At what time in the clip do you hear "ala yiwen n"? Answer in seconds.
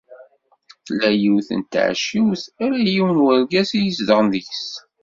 2.63-3.25